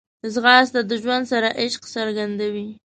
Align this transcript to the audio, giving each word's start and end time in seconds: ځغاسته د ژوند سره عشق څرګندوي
ځغاسته 0.33 0.79
د 0.89 0.91
ژوند 1.01 1.23
سره 1.31 1.47
عشق 1.61 1.81
څرګندوي 1.95 2.67